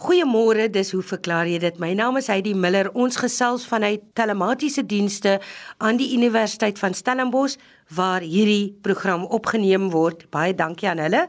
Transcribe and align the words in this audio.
Goeiemôre, 0.00 0.70
dis 0.72 0.94
hoe 0.94 1.02
verklaar 1.04 1.44
jy 1.44 1.58
dit? 1.60 1.76
My 1.76 1.90
naam 1.92 2.16
is 2.16 2.30
Heidi 2.32 2.54
Miller. 2.56 2.88
Ons 2.96 3.18
gesels 3.20 3.66
vanuit 3.68 4.00
telematiese 4.16 4.80
dienste 4.88 5.34
aan 5.76 5.98
die 6.00 6.06
Universiteit 6.16 6.80
van 6.80 6.96
Stellenbosch 6.96 7.58
waar 7.92 8.24
hierdie 8.24 8.72
program 8.80 9.26
opgeneem 9.28 9.90
word. 9.92 10.24
Baie 10.32 10.54
dankie 10.56 10.88
aan 10.88 11.02
hulle. 11.04 11.26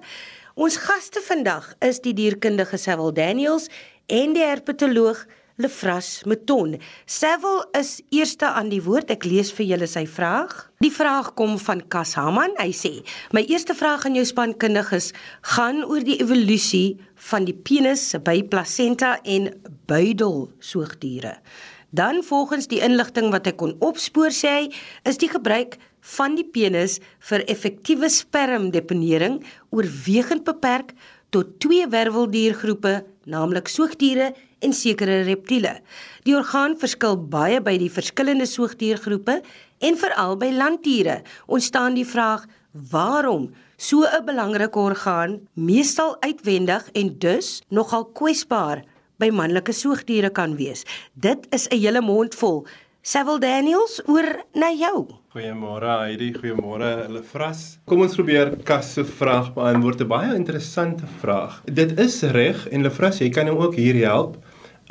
Ons 0.55 0.79
gaste 0.86 1.20
vandag 1.26 1.68
is 1.84 1.99
die 1.99 2.15
dierkundige 2.15 2.79
Sewil 2.79 3.12
Daniels 3.12 3.68
en 4.07 4.38
die 4.39 4.47
herpetoloog 4.47 5.26
Lefras 5.62 6.24
Meton. 6.26 6.78
Sewil 7.06 7.62
is 7.78 8.00
eerste 8.10 8.50
aan 8.50 8.72
die 8.72 8.82
woord. 8.82 9.12
Ek 9.14 9.28
lees 9.30 9.52
vir 9.54 9.68
julle 9.70 9.90
sy 9.90 10.08
vraag. 10.10 10.56
Die 10.82 10.94
vraag 10.94 11.34
kom 11.38 11.58
van 11.62 11.84
Kas 11.94 12.16
Haman. 12.18 12.56
Hy 12.58 12.72
sê: 12.74 12.94
"My 13.34 13.46
eerste 13.46 13.76
vraag 13.78 14.06
aan 14.06 14.18
jou 14.18 14.26
spankundiges 14.26 15.12
gaan 15.56 15.84
oor 15.86 16.02
die 16.02 16.18
evolusie 16.22 16.98
van 17.30 17.46
die 17.46 17.54
penis 17.54 18.16
by 18.26 18.42
plasenta 18.44 19.20
en 19.24 19.54
buidel 19.86 20.50
soogdiere." 20.60 21.38
Dan 21.91 22.24
volgens 22.24 22.68
die 22.68 22.80
inligting 22.80 23.32
wat 23.32 23.48
ek 23.48 23.58
kon 23.58 23.76
opspoor 23.80 24.32
sê 24.32 24.48
hy, 24.48 24.68
is 25.04 25.18
die 25.18 25.30
gebruik 25.30 25.78
van 26.18 26.36
die 26.36 26.48
penis 26.48 27.00
vir 27.20 27.44
effektiewe 27.52 28.10
spermdeponering 28.10 29.44
oorwegend 29.70 30.44
beperk 30.48 30.96
tot 31.32 31.60
twee 31.60 31.88
werweldiergroepe, 31.88 33.04
naamlik 33.26 33.68
soogdiere 33.68 34.34
en 34.60 34.74
sekere 34.74 35.22
reptiele. 35.24 35.80
Die 36.24 36.36
orgaan 36.36 36.78
verskil 36.78 37.18
baie 37.18 37.62
by 37.62 37.78
die 37.78 37.92
verskillende 37.92 38.46
soogdiergroepe 38.46 39.42
en 39.82 39.98
veral 39.98 40.38
by 40.38 40.52
landdiere. 40.54 41.22
Ontstaan 41.48 41.98
die 41.98 42.06
vraag 42.06 42.46
waarom 42.92 43.52
so 43.78 44.04
'n 44.06 44.26
belangrike 44.26 44.80
orgaan 44.80 45.40
meestal 45.54 46.16
uitwendig 46.22 46.90
en 46.94 47.18
dus 47.20 47.62
nogal 47.70 48.06
kwesbaar 48.06 48.84
by 49.18 49.30
manlike 49.30 49.72
soogdiere 49.72 50.30
kan 50.30 50.56
wees. 50.56 50.86
Dit 51.14 51.48
is 51.50 51.68
'n 51.68 51.80
hele 51.80 52.02
mond 52.02 52.36
vol. 52.36 52.66
Sewil 53.02 53.40
Daniels 53.40 54.02
oor 54.06 54.46
na 54.54 54.72
jou. 54.72 55.21
Goeiemôre 55.32 55.87
Heidi, 55.87 56.34
goeiemôre 56.35 57.07
Lefras. 57.07 57.77
Kom 57.87 58.01
ons 58.04 58.18
probeer 58.18 58.49
Kas 58.68 58.90
se 58.98 59.05
vraag 59.07 59.54
beantwoord. 59.55 60.01
'n 60.04 60.10
Baie 60.10 60.34
interessante 60.35 61.07
vraag. 61.21 61.62
Dit 61.71 61.93
is 61.99 62.18
reg 62.35 62.68
en 62.68 62.84
Lefras, 62.84 63.21
jy 63.23 63.29
kan 63.29 63.48
hom 63.48 63.62
ook 63.63 63.77
hier 63.79 63.96
help 63.96 64.35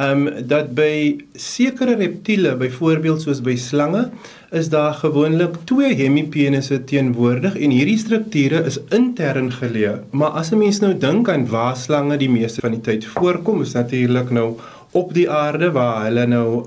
um 0.01 0.25
dat 0.49 0.73
by 0.75 1.21
sekere 1.37 1.99
reptiele, 2.01 2.57
byvoorbeeld 2.57 3.21
soos 3.21 3.43
by 3.45 3.57
slange, 3.57 4.07
is 4.51 4.73
daar 4.73 4.95
gewoonlik 4.95 5.61
twee 5.69 5.93
hemipenisse 5.95 6.85
teenwoordig 6.85 7.59
en 7.61 7.71
hierdie 7.71 7.99
strukture 7.99 8.65
is 8.65 8.81
intern 8.97 9.53
geleë. 9.53 9.99
Maar 10.11 10.41
as 10.41 10.53
'n 10.53 10.59
mens 10.59 10.81
nou 10.81 10.95
dink 10.95 11.29
aan 11.29 11.49
waar 11.49 11.77
slange 11.77 12.17
die 12.17 12.31
meeste 12.31 12.61
van 12.61 12.71
die 12.73 12.81
tyd 12.81 13.05
voorkom, 13.05 13.61
is 13.61 13.75
natuurlik 13.75 14.31
nou 14.31 14.57
op 14.93 15.13
die 15.15 15.31
aarde 15.31 15.71
waar 15.71 16.05
hulle 16.05 16.27
nou 16.27 16.65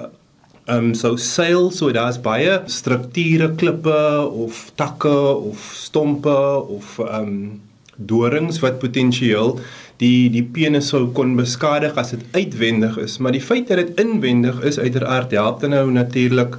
um 0.68 0.94
so 0.96 1.16
seil, 1.16 1.72
so 1.72 1.92
daar's 1.92 2.18
baie 2.22 2.62
strukture, 2.68 3.52
klippe 3.56 4.28
of 4.32 4.72
takke 4.76 5.16
of 5.50 5.60
stompe 5.76 6.38
of 6.68 7.00
um 7.04 7.62
dorings 7.98 8.60
wat 8.64 8.80
potensieel 8.82 9.60
die 10.02 10.30
die 10.34 10.44
penis 10.44 10.90
sou 10.92 11.06
kon 11.16 11.36
beskadig 11.38 11.98
as 12.00 12.14
dit 12.16 12.24
uitwendig 12.34 12.98
is, 12.98 13.20
maar 13.20 13.36
die 13.36 13.44
feit 13.44 13.68
dat 13.70 13.84
dit 13.84 14.00
inwendig 14.02 14.64
is 14.66 14.80
uiteraard 14.80 15.36
help 15.36 15.62
dan 15.62 15.76
nou 15.76 15.86
natuurlik 15.92 16.58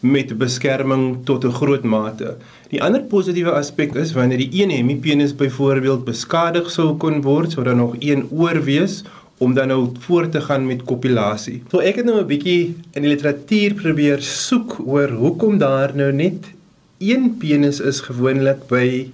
met 0.00 0.38
beskerming 0.38 1.24
tot 1.24 1.44
'n 1.44 1.56
groot 1.56 1.82
mate. 1.82 2.36
Die 2.70 2.82
ander 2.82 3.02
positiewe 3.02 3.50
aspek 3.50 3.94
is 3.94 4.12
wanneer 4.12 4.38
die 4.38 4.62
een 4.62 4.70
hemipenis 4.70 5.34
byvoorbeeld 5.34 6.04
beskadig 6.04 6.70
sou 6.70 6.96
kon 6.96 7.22
word, 7.22 7.52
sou 7.52 7.64
daar 7.64 7.76
nog 7.76 7.96
een 7.98 8.28
oor 8.30 8.62
wees 8.64 9.02
om 9.38 9.54
dan 9.54 9.68
nou 9.68 9.88
voort 9.98 10.32
te 10.32 10.40
gaan 10.40 10.66
met 10.66 10.82
kopulasie. 10.82 11.62
So 11.70 11.78
ek 11.78 12.00
het 12.00 12.04
nou 12.08 12.20
'n 12.20 12.26
bietjie 12.26 12.74
in 12.92 13.02
die 13.02 13.10
literatuur 13.10 13.74
probeer 13.74 14.22
soek 14.22 14.78
oor 14.86 15.08
hoekom 15.08 15.58
daar 15.58 15.92
nou 15.94 16.12
net 16.12 16.52
een 16.98 17.36
penis 17.36 17.80
is 17.80 18.00
gewoonlik 18.00 18.66
by 18.68 19.10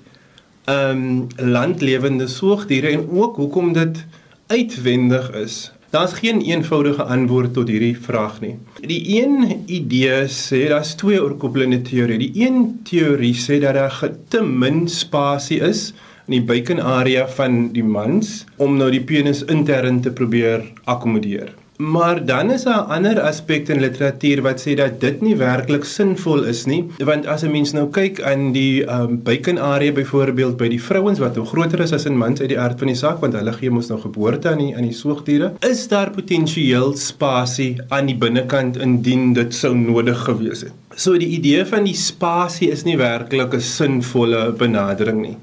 ehm 0.65 0.91
um, 0.97 1.27
landlewende 1.37 2.27
soogdiere 2.27 2.89
en 2.89 3.11
ook 3.11 3.37
hoekom 3.37 3.73
dit 3.73 4.05
uitwendig 4.47 5.33
is. 5.35 5.73
Daar's 5.91 6.13
geen 6.13 6.41
eenvoudige 6.41 7.03
antwoord 7.03 7.53
tot 7.53 7.69
hierdie 7.69 7.99
vraag 8.01 8.41
nie. 8.41 8.55
Die 8.81 9.23
een 9.23 9.65
idee 9.67 10.25
sê 10.29 10.69
daar's 10.69 10.95
twee 10.95 11.23
oorkoepelende 11.23 11.83
teorieë. 11.83 12.19
Die 12.19 12.47
een 12.47 12.81
teorie 12.89 13.35
sê 13.35 13.59
dat 13.61 13.75
daar 13.75 14.11
te 14.29 14.41
min 14.43 14.89
spasie 14.89 15.61
is 15.61 15.93
in 16.27 16.39
die 16.39 16.45
buikenarea 16.53 17.27
van 17.39 17.73
die 17.73 17.87
mans 17.87 18.45
om 18.57 18.77
nou 18.77 18.91
die 18.91 19.03
penis 19.03 19.43
intern 19.45 20.01
te 20.03 20.11
probeer 20.11 20.65
akkommodeer. 20.85 21.53
Maar 21.83 22.27
dan 22.27 22.51
is 22.51 22.63
daar 22.63 22.85
'n 22.87 22.91
ander 22.91 23.21
aspek 23.21 23.69
in 23.69 23.81
literatuur 23.81 24.43
wat 24.43 24.61
sê 24.61 24.75
dat 24.75 25.01
dit 25.01 25.21
nie 25.21 25.37
werklik 25.37 25.85
sinvol 25.85 26.43
is 26.45 26.65
nie, 26.65 26.85
want 26.99 27.27
as 27.27 27.43
'n 27.43 27.51
mens 27.51 27.73
nou 27.73 27.89
kyk 27.91 28.23
aan 28.23 28.53
die 28.53 28.85
um, 28.87 29.23
buikenarea 29.23 29.93
byvoorbeeld 29.93 30.57
by 30.57 30.69
die 30.69 30.83
vrouens 30.83 31.19
wat 31.19 31.35
nou 31.35 31.47
groter 31.47 31.81
is 31.81 31.93
as 31.93 32.05
in 32.05 32.17
mans 32.17 32.41
uit 32.41 32.49
die 32.49 32.59
aard 32.59 32.79
van 32.79 32.87
die 32.87 32.97
saak 32.97 33.21
want 33.21 33.35
hulle 33.35 33.53
gee 33.53 33.71
mos 33.71 33.89
nou 33.89 34.01
geboorte 34.01 34.49
aan 34.49 34.59
die 34.59 34.77
aan 34.77 34.83
die 34.83 34.93
soogdiere, 34.93 35.53
is 35.61 35.89
daar 35.89 36.11
potensieel 36.11 36.97
spasie 36.97 37.77
aan 37.89 38.07
die 38.07 38.17
binnekant 38.17 38.77
indien 38.77 39.33
dit 39.33 39.55
sou 39.55 39.75
nodig 39.75 40.19
gewees 40.19 40.61
het. 40.61 40.73
So 40.95 41.19
die 41.19 41.29
idee 41.29 41.65
van 41.65 41.85
die 41.85 41.97
spasie 41.97 42.71
is 42.71 42.85
nie 42.85 42.97
werklik 42.97 43.55
'n 43.55 43.61
sinvolle 43.61 44.53
benadering 44.53 45.21
nie. 45.23 45.37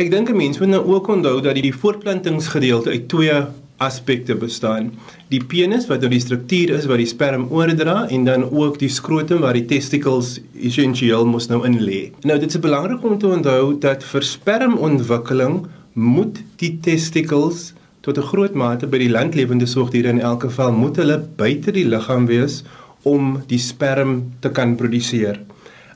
Ek 0.00 0.08
dink 0.10 0.30
'n 0.30 0.36
mens 0.36 0.58
moet 0.58 0.68
nou 0.72 0.84
ook 0.88 1.08
onthou 1.08 1.40
dat 1.40 1.54
die 1.54 1.74
voortplantingsgedeelte 1.74 2.90
uit 2.90 3.08
twee 3.08 3.42
aspekte 3.76 4.34
bestaan. 4.34 4.92
Die 5.28 5.44
penis 5.44 5.86
wat 5.86 6.00
nou 6.00 6.08
die 6.08 6.20
struktuur 6.20 6.70
is 6.78 6.86
wat 6.86 6.96
die 6.96 7.06
sperm 7.06 7.46
oordra 7.50 8.08
en 8.08 8.24
dan 8.24 8.50
ook 8.50 8.78
die 8.78 8.88
skrotum 8.88 9.40
waar 9.40 9.52
die 9.52 9.66
testicles 9.68 10.40
essensieel 10.56 11.26
mos 11.26 11.48
nou 11.48 11.66
in 11.66 11.78
lê. 11.84 12.10
Nou 12.24 12.38
dit 12.38 12.48
is 12.48 12.60
belangrik 12.60 13.04
om 13.04 13.18
te 13.18 13.26
onthou 13.26 13.78
dat 13.78 14.04
vir 14.04 14.22
spermontwikkeling 14.22 15.66
moet 15.92 16.40
die 16.56 16.78
testicles 16.80 17.74
tot 18.00 18.18
'n 18.18 18.28
groot 18.32 18.54
mate 18.54 18.86
by 18.86 18.98
die 18.98 19.12
landlewende 19.12 19.66
soogdiere 19.66 20.08
in 20.08 20.20
elk 20.20 20.42
geval 20.42 20.72
moet 20.72 20.96
hulle 20.96 21.18
buite 21.36 21.70
die 21.72 21.84
liggaam 21.84 22.26
wees 22.26 22.64
om 23.02 23.42
die 23.46 23.58
sperm 23.58 24.32
te 24.40 24.48
kan 24.48 24.76
produseer. 24.76 25.40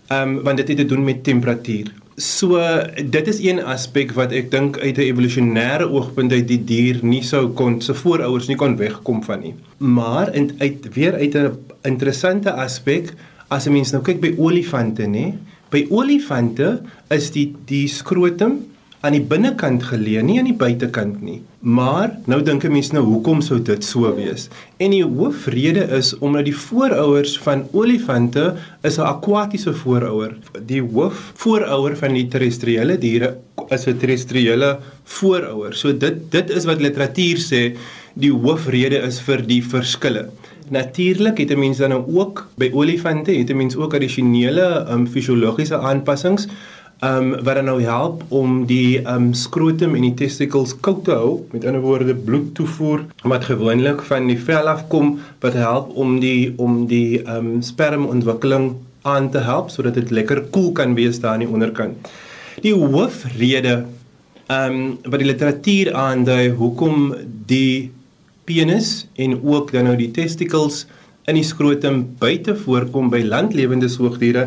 Ehm 0.08 0.36
um, 0.36 0.42
want 0.42 0.56
dit 0.56 0.68
het 0.68 0.76
te 0.76 0.86
doen 0.86 1.04
met 1.04 1.24
temperatuur. 1.24 2.05
So 2.16 2.56
dit 2.96 3.26
is 3.28 3.42
een 3.44 3.58
aspek 3.60 4.14
wat 4.16 4.32
ek 4.32 4.48
dink 4.50 4.78
uit 4.80 4.96
'n 4.96 5.04
evolusionêre 5.04 5.84
oogpunt 5.84 6.32
uit 6.32 6.48
die 6.48 6.64
dier 6.64 7.04
nie 7.04 7.22
sou 7.22 7.52
kon 7.52 7.80
se 7.80 7.94
voorouers 7.94 8.48
nie 8.48 8.56
kon 8.56 8.76
wegkom 8.76 9.22
van 9.22 9.40
nie. 9.40 9.54
Maar 9.78 10.34
in 10.34 10.50
uit 10.58 10.88
weer 10.94 11.12
uit 11.12 11.34
'n 11.34 11.52
interessante 11.82 12.52
aspek 12.52 13.12
as 13.48 13.66
'n 13.66 13.72
mens 13.72 13.92
nou 13.92 14.02
kyk 14.02 14.20
by 14.20 14.34
olifante 14.38 15.02
nê, 15.02 15.34
by 15.70 15.86
olifante 15.90 16.80
is 17.08 17.30
die 17.30 17.54
die 17.66 17.86
skrotum 17.88 18.64
aan 19.06 19.14
die 19.14 19.22
binnekant 19.22 19.84
geleë, 19.86 20.22
nie 20.26 20.40
aan 20.40 20.48
die 20.48 20.56
buitekant 20.58 21.20
nie. 21.22 21.38
Maar 21.62 22.12
nou 22.30 22.40
dink 22.42 22.64
'n 22.64 22.72
mens 22.72 22.90
nou 22.92 23.04
hoekom 23.04 23.40
sou 23.40 23.58
dit 23.62 23.84
so 23.84 24.14
wees? 24.14 24.48
En 24.78 24.90
die 24.90 25.04
hoofrede 25.04 25.86
is 25.98 26.18
omdat 26.18 26.44
die 26.44 26.56
voorouers 26.56 27.38
van 27.38 27.66
olifante 27.72 28.54
is 28.82 28.98
'n 28.98 29.06
akwatiese 29.06 29.72
voorouer. 29.74 30.36
Die 30.66 30.82
hoof 30.82 31.32
voorouer 31.34 31.96
van 31.96 32.12
die 32.14 32.28
terrestriële 32.28 32.98
diere 32.98 33.36
is 33.70 33.86
'n 33.86 33.98
terrestriële 33.98 34.78
voorouer. 35.04 35.74
So 35.74 35.96
dit 35.96 36.30
dit 36.30 36.50
is 36.50 36.64
wat 36.64 36.80
literatuur 36.80 37.38
sê 37.38 37.76
die 38.14 38.32
hoofrede 38.32 38.98
is 39.06 39.20
vir 39.20 39.46
die 39.46 39.62
verskille. 39.62 40.28
Natuurlik 40.68 41.38
het 41.38 41.50
'n 41.50 41.58
mens 41.58 41.78
dan 41.78 41.90
nou 41.90 42.04
ook 42.14 42.48
by 42.56 42.70
olifante 42.72 43.32
het 43.32 43.50
'n 43.50 43.56
mens 43.56 43.76
ook 43.76 43.94
addisionele 43.94 44.86
um, 44.90 45.06
fisiologiese 45.06 45.78
aanpassings 45.78 46.48
um 47.04 47.34
wat 47.44 47.58
dan 47.58 47.66
nou 47.68 47.80
help 47.82 48.22
om 48.32 48.64
die 48.66 49.02
um 49.04 49.34
skrotum 49.36 49.94
en 49.94 50.04
die 50.06 50.14
testicles 50.16 50.72
koud 50.80 51.02
te 51.04 51.12
hou 51.12 51.32
met 51.52 51.66
ander 51.68 51.82
woorde 51.84 52.14
bloed 52.14 52.54
toevoer 52.56 53.02
wat 53.22 53.44
gewoonlik 53.44 54.00
van 54.08 54.30
die 54.30 54.38
vel 54.40 54.68
af 54.72 54.86
kom 54.88 55.18
wat 55.44 55.58
help 55.60 55.90
om 55.92 56.20
die 56.20 56.54
om 56.56 56.86
die 56.88 57.20
um 57.28 57.60
spermontwikkeling 57.60 58.72
aan 59.02 59.28
te 59.30 59.42
help 59.44 59.68
sodat 59.70 59.94
dit 60.00 60.10
lekker 60.10 60.40
koel 60.48 60.52
cool 60.52 60.72
kan 60.72 60.94
wees 60.96 61.20
daar 61.20 61.36
aan 61.36 61.44
die 61.44 61.52
onderkant. 61.52 62.08
Die 62.64 62.74
hoofrede 62.74 63.84
um 64.48 64.96
wat 65.04 65.20
die 65.20 65.28
literatuur 65.28 65.92
aandui 65.92 66.54
hoekom 66.56 67.12
die 67.46 67.90
penis 68.48 69.04
en 69.20 69.36
ook 69.42 69.72
dan 69.72 69.90
nou 69.90 69.96
die 70.00 70.10
testicles 70.16 70.86
in 71.26 71.36
die 71.36 71.44
skrotum 71.44 72.04
buite 72.18 72.56
voorkom 72.56 73.10
by 73.12 73.20
landlewende 73.26 73.88
soogdiere 73.92 74.46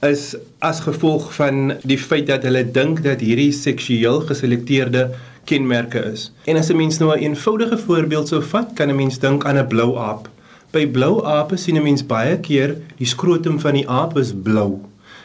is 0.00 0.36
as 0.58 0.80
gevolg 0.80 1.34
van 1.34 1.72
die 1.82 1.98
feit 1.98 2.26
dat 2.26 2.44
hulle 2.46 2.62
dink 2.70 3.02
dat 3.02 3.20
hierdie 3.24 3.52
seksueel 3.52 4.20
geselekteerde 4.28 5.08
kenmerke 5.48 6.02
is. 6.12 6.30
En 6.46 6.56
as 6.56 6.70
'n 6.70 6.76
mens 6.76 6.98
nou 6.98 7.10
'n 7.16 7.22
eenvoudige 7.22 7.78
voorbeeld 7.78 8.28
sou 8.28 8.42
vat, 8.42 8.70
kan 8.74 8.88
'n 8.90 8.96
mens 8.96 9.18
dink 9.18 9.44
aan 9.44 9.58
'n 9.58 9.66
blou 9.66 9.96
aap. 9.98 10.28
By 10.70 10.86
blou 10.86 11.24
ape 11.24 11.56
sien 11.56 11.76
'n 11.76 11.82
mens 11.82 12.06
baie 12.06 12.38
keer 12.38 12.76
die 12.96 13.06
skrotum 13.06 13.60
van 13.60 13.74
die 13.74 13.88
aap 13.88 14.18
is 14.18 14.32
blou. 14.42 14.80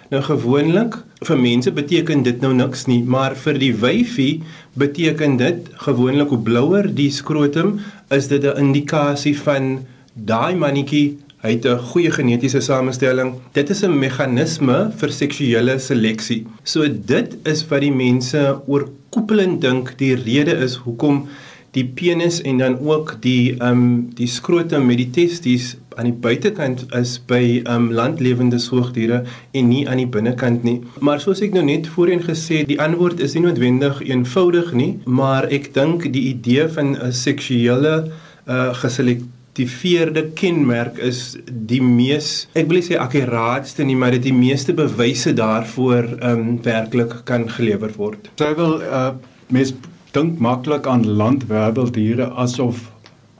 Nou 0.09 0.21
gewoonlik 0.21 0.97
vir 1.25 1.37
mense 1.37 1.71
beteken 1.71 2.23
dit 2.23 2.41
nou 2.41 2.53
niks 2.53 2.85
nie, 2.85 3.03
maar 3.03 3.35
vir 3.35 3.57
die 3.57 3.73
wyfie 3.75 4.43
beteken 4.73 5.37
dit 5.37 5.69
gewoonlik 5.73 6.29
hoe 6.29 6.37
blouer 6.37 6.95
die 6.95 7.11
skrotum 7.11 7.79
is 8.09 8.27
dit 8.27 8.43
'n 8.43 8.57
indikasie 8.57 9.37
van 9.39 9.85
daai 10.13 10.55
mannetjie 10.55 11.17
Hy 11.44 11.57
het 11.57 11.66
'n 11.68 11.78
goeie 11.92 12.12
genetiese 12.12 12.62
samestelling. 12.62 13.34
Dit 13.51 13.69
is 13.69 13.84
'n 13.84 14.00
meganisme 14.00 14.92
vir 14.95 15.12
seksuele 15.12 15.80
seleksie. 15.80 16.45
So 16.63 16.88
dit 17.06 17.36
is 17.44 17.68
wat 17.68 17.81
die 17.81 17.92
mense 17.92 18.62
oorkoepelend 18.66 19.62
dink 19.62 19.98
die 19.98 20.16
rede 20.16 20.56
is 20.56 20.75
hoekom 20.75 21.28
die 21.72 21.86
penis 21.86 22.42
en 22.42 22.57
dan 22.57 22.80
ook 22.80 23.18
die 23.19 23.56
ehm 23.57 23.72
um, 23.72 24.10
die 24.16 24.28
skrotum 24.28 24.86
met 24.86 24.98
die 24.98 25.10
testis 25.10 25.75
aan 25.95 26.06
die 26.06 26.19
buitekant 26.22 26.86
is 26.95 27.19
by 27.25 27.62
ehm 27.63 27.75
um, 27.75 27.92
landlewende 27.92 28.60
soogdiere 28.60 29.24
en 29.51 29.68
nie 29.68 29.90
aan 29.90 29.98
die 29.98 30.07
binnekant 30.07 30.63
nie. 30.63 30.81
Maar 31.00 31.19
soos 31.19 31.42
ek 31.42 31.54
nou 31.54 31.63
net 31.63 31.88
voorheen 31.88 32.24
gesê, 32.24 32.66
die 32.66 32.81
antwoord 32.81 33.19
is 33.19 33.34
nie 33.34 33.44
noodwendig 33.44 34.01
eenvoudig 34.01 34.74
nie, 34.74 35.00
maar 35.06 35.44
ek 35.44 35.74
dink 35.74 36.13
die 36.13 36.28
idee 36.34 36.68
van 36.69 36.95
'n 36.95 37.12
seksuele 37.12 38.12
uh 38.48 38.74
geselekteerde 38.74 39.32
geïdentifiseerde 39.53 40.33
kenmerk 40.33 40.97
is 40.97 41.38
die 41.47 41.81
mees 41.81 42.47
ek 42.57 42.67
wil 42.69 42.81
sê 42.81 42.97
akkuraatste 42.97 43.85
nie 43.85 43.95
maar 43.95 44.11
dit 44.11 44.23
die 44.23 44.33
meeste 44.33 44.73
bewyse 44.73 45.33
daarvoor 45.33 46.17
ehm 46.21 46.39
um, 46.39 46.61
werklik 46.63 47.23
kan 47.25 47.47
gelewer 47.50 47.94
word. 47.97 48.29
Sy 48.38 48.53
wil 48.57 48.81
uh 48.81 49.13
mes 49.50 49.73
dink 50.13 50.39
maklik 50.39 50.88
aan 50.88 51.05
landwerweldiere 51.05 52.31
asof 52.33 52.89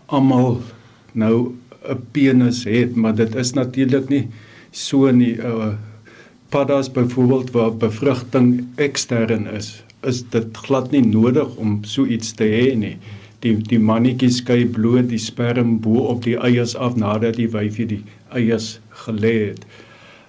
almal 0.08 0.62
nou 1.14 1.56
'n 1.90 2.02
penis 2.12 2.64
het, 2.66 2.96
maar 2.96 3.16
dit 3.16 3.36
is 3.36 3.54
natuurlik 3.54 4.10
nie 4.10 4.28
so 4.72 5.12
nie. 5.12 5.38
Uh 5.38 5.74
paddas 6.50 6.92
byvoorbeeld 6.92 7.52
waar 7.52 7.74
bevrugting 7.74 8.68
ekstern 8.76 9.48
is, 9.48 9.84
is 10.04 10.22
dit 10.30 10.58
glad 10.58 10.92
nie 10.92 11.02
nodig 11.02 11.56
om 11.56 11.84
so 11.84 12.06
iets 12.06 12.34
te 12.34 12.44
hê 12.46 12.76
nie 12.78 12.98
die 13.44 13.56
die 13.70 13.80
mannetjie 13.80 14.32
skei 14.32 14.64
bloot 14.66 15.10
die 15.12 15.22
sperm 15.22 15.78
bo 15.84 16.08
op 16.14 16.24
die 16.28 16.38
eiers 16.40 16.76
af 16.76 16.98
nadat 17.00 17.38
die 17.40 17.50
wyfie 17.52 17.88
die 17.90 18.02
eiers 18.32 18.78
gelê 19.06 19.38
het. 19.52 19.66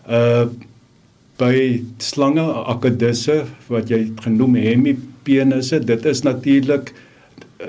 Uh 0.07 0.47
by 1.35 1.83
slange 1.99 2.43
akedisse 2.71 3.41
wat 3.67 3.89
jy 3.91 4.05
genoem 4.23 4.53
hemipenisse, 4.55 5.81
dit 5.83 6.05
is 6.07 6.21
natuurlik 6.23 6.93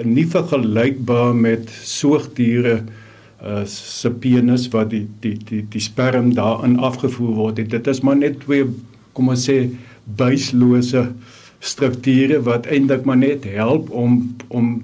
nie 0.06 0.26
vergelykbaar 0.30 1.34
met 1.34 1.72
soogdiere 1.82 2.76
uh 3.42 3.64
se 3.70 4.12
penis 4.22 4.68
wat 4.74 4.92
die 4.94 5.06
die 5.24 5.36
die 5.50 5.64
die 5.74 5.82
sperm 5.82 6.34
daarin 6.38 6.78
afgevoer 6.80 7.34
word. 7.40 7.64
Dit 7.70 7.88
is 7.88 8.04
maar 8.06 8.18
net 8.22 8.40
twee 8.46 8.70
kom 9.14 9.34
ons 9.34 9.48
sê 9.50 9.58
buislose 10.06 11.08
strukture 11.66 12.42
wat 12.46 12.70
eintlik 12.70 13.06
maar 13.06 13.18
net 13.22 13.46
help 13.50 13.90
om 13.90 14.20
om 14.50 14.76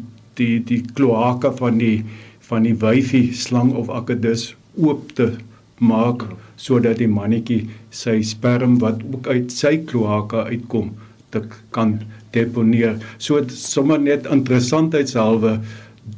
die 0.41 0.59
die 0.65 0.81
kloaka 0.97 1.53
van 1.61 1.79
die 1.81 2.03
van 2.49 2.67
die 2.67 2.75
wyfie 2.81 3.29
slang 3.37 3.71
of 3.79 3.89
akedus 4.01 4.51
oop 4.75 5.13
te 5.15 5.31
maak 5.79 6.25
sodat 6.61 6.99
die 7.01 7.09
mannetjie 7.09 7.61
sy 8.01 8.19
sperm 8.25 8.77
wat 8.83 9.01
ook 9.13 9.29
uit 9.31 9.53
sy 9.53 9.77
kloaka 9.89 10.45
uitkom 10.49 10.91
te 11.31 11.41
kan 11.75 11.99
deponeer. 12.35 12.99
So 13.17 13.41
sommer 13.55 13.99
net 14.01 14.27
interessantheidshalwe 14.29 15.59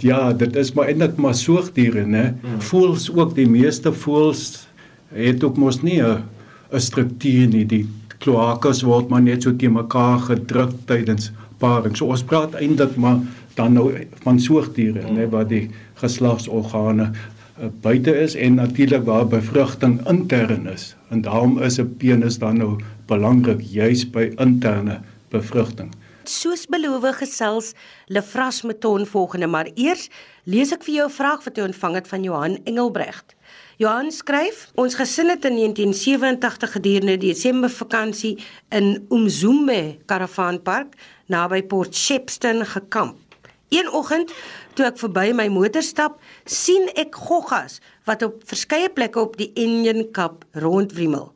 ja, 0.04 0.34
dit 0.34 0.56
is 0.56 0.74
maar 0.74 0.90
eintlik 0.92 1.18
maar 1.22 1.36
soogdiere, 1.38 2.06
né? 2.08 2.26
Hmm. 2.42 2.62
Voëls 2.70 3.10
ook 3.14 3.36
die 3.38 3.48
meeste 3.50 3.92
voëls 3.94 4.64
het 5.14 5.44
ook 5.44 5.60
mos 5.62 5.82
nie 5.84 6.02
'n 6.02 6.24
'n 6.74 6.80
struktuur 6.80 7.48
nie. 7.48 7.66
Die 7.66 7.86
kloakas 8.20 8.82
word 8.82 9.10
maar 9.10 9.22
net 9.22 9.44
so 9.44 9.56
te 9.56 9.70
mekaar 9.70 10.20
gedruk 10.20 10.72
tydens 10.86 11.32
paring. 11.60 11.96
So 11.98 12.06
ons 12.06 12.24
praat 12.24 12.56
eintlik 12.56 12.96
maar 12.96 13.20
dan 13.56 13.74
nou 13.74 14.08
van 14.24 14.40
soogdiere 14.40 15.02
mm. 15.02 15.16
nê 15.18 15.30
waar 15.30 15.48
die 15.48 15.70
geslagsorgane 16.02 17.12
uh, 17.12 17.70
buite 17.82 18.14
is 18.20 18.36
en 18.36 18.60
natuurlik 18.62 19.06
waar 19.06 19.28
bevrugting 19.28 20.00
intern 20.10 20.68
is 20.68 20.96
en 21.10 21.22
daarom 21.22 21.60
is 21.62 21.80
'n 21.80 21.96
penis 21.98 22.38
dan 22.38 22.58
nou 22.58 22.80
belangrik 23.06 23.62
juis 23.62 24.10
by 24.10 24.32
interne 24.38 25.02
bevrugting. 25.30 25.92
Soos 26.24 26.66
beloof 26.66 27.18
gesels 27.20 27.74
Lefras 28.08 28.62
Meton 28.62 29.06
volgende 29.06 29.48
maar 29.48 29.70
eers 29.76 30.10
lees 30.44 30.72
ek 30.72 30.84
vir 30.84 30.96
jou 30.96 31.08
'n 31.08 31.18
vraag 31.20 31.44
wat 31.44 31.58
jy 31.58 31.64
ontvang 31.64 31.96
het 31.96 32.08
van 32.08 32.24
Johan 32.24 32.58
Engelbregt. 32.64 33.36
Johan 33.78 34.12
skryf: 34.12 34.70
Ons 34.76 34.96
gesin 34.96 35.30
het 35.30 35.46
in 35.46 35.56
1987 35.56 36.72
gedurende 36.72 37.18
die 37.18 37.34
Desember 37.34 37.70
vakansie 37.70 38.38
in 38.70 39.06
Umzumbe 39.10 39.98
Karavanpark 40.06 40.94
naby 41.26 41.64
Port 41.64 41.96
Shepstone 41.96 42.66
gekamp. 42.66 43.23
Een 43.74 43.90
oggend 43.90 44.30
toe 44.78 44.86
ek 44.86 45.00
verby 45.02 45.32
my 45.34 45.48
motor 45.50 45.82
stap, 45.82 46.20
sien 46.46 46.92
ek 47.00 47.16
goggas 47.18 47.80
wat 48.06 48.22
op 48.26 48.44
verskeie 48.46 48.92
plekke 48.94 49.22
op 49.22 49.38
die 49.40 49.50
Indian 49.58 50.06
Kap 50.14 50.44
rondwrimmel. 50.62 51.32